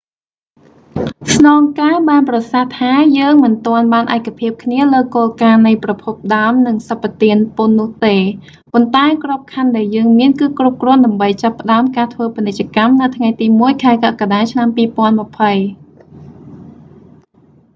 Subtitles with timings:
[1.35, 8.15] ស្នងការបានប្រសាសន៍ថា យើងមិនទាន់បានឯកភាពគ្នាលើគោលការណ៍នៃប្រភពដើមនិងសម្បទានពន្ធនោះទេ
[8.73, 15.59] ប៉ុន្តែក្របខណ្ឌដែលយើងមាន គឺគ្រប់គ្រាន់ដើម្បីចាប់ផ្តើមការធ្វើពាណិជ្ជកម្មនៅថ្ងៃទី1 ខែកក្កដាឆ្នាំ 2020